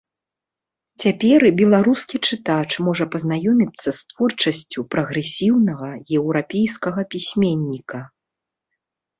[1.01, 5.89] Цяпер і беларускі чытач можа пазнаёміцца з творчасцю прагрэсіўнага
[6.21, 7.99] еўрапейскага пісьменніка.